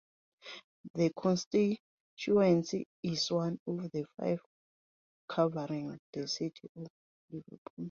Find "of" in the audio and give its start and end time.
3.67-3.91, 6.75-6.87